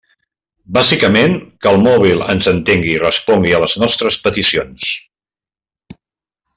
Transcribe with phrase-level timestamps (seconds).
[0.77, 4.91] Bàsicament, que el mòbil ens entengui i respongui a les nostres peticions.